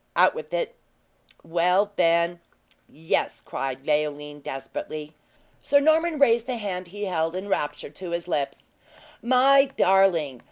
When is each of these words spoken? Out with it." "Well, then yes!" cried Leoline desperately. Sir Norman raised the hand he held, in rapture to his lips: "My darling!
Out 0.15 0.33
with 0.33 0.51
it." 0.51 0.73
"Well, 1.43 1.91
then 1.95 2.39
yes!" 2.89 3.39
cried 3.39 3.85
Leoline 3.85 4.39
desperately. 4.41 5.13
Sir 5.61 5.79
Norman 5.79 6.17
raised 6.17 6.47
the 6.47 6.57
hand 6.57 6.87
he 6.87 7.05
held, 7.05 7.35
in 7.35 7.47
rapture 7.47 7.91
to 7.91 8.09
his 8.09 8.27
lips: 8.27 8.69
"My 9.21 9.65
darling! 9.65 10.39